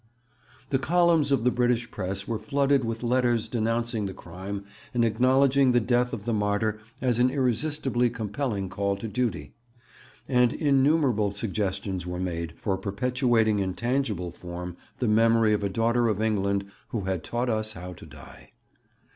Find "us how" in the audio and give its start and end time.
17.47-17.93